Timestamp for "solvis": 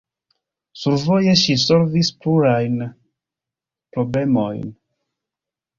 1.65-2.11